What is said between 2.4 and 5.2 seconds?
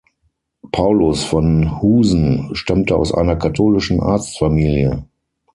stammte aus einer katholischen Arztfamilie.